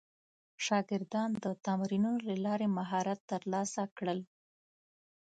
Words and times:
شاګردان 0.65 1.29
د 1.43 1.45
تمرینونو 1.65 2.19
له 2.29 2.35
لارې 2.45 2.67
مهارت 2.77 3.19
ترلاسه 3.31 3.81
کړل. 3.97 4.19